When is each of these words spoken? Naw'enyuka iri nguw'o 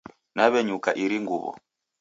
Naw'enyuka 0.35 0.89
iri 1.03 1.17
nguw'o 1.23 1.51